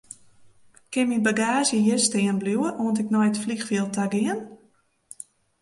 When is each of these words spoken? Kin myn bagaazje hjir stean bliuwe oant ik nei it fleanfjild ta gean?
Kin 0.93 1.05
myn 1.09 1.21
bagaazje 1.27 1.77
hjir 1.83 2.01
stean 2.07 2.37
bliuwe 2.41 2.69
oant 2.81 3.01
ik 3.03 3.09
nei 3.13 3.27
it 3.29 3.41
fleanfjild 3.43 3.89
ta 3.95 4.05
gean? 4.13 4.39